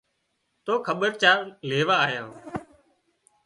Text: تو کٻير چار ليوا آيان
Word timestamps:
تو 0.65 0.73
کٻير 0.85 1.13
چار 1.21 1.37
ليوا 1.69 1.95
آيان 2.05 2.29